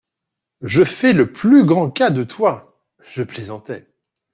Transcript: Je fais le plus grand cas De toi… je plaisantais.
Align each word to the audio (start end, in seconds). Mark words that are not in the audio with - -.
Je 0.63 0.83
fais 0.83 1.13
le 1.13 1.31
plus 1.31 1.63
grand 1.63 1.91
cas 1.91 2.09
De 2.09 2.23
toi… 2.23 2.81
je 3.13 3.21
plaisantais. 3.21 3.85